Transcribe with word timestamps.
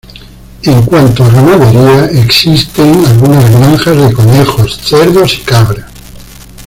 En 0.63 0.81
cuanto 0.83 1.23
a 1.23 1.29
ganadería, 1.29 2.05
existen 2.23 3.05
algunas 3.05 3.47
granjas 3.51 3.95
de 3.97 4.11
conejos, 4.11 4.79
cerdos 4.83 5.35
y 5.35 5.41
cabras. 5.41 5.91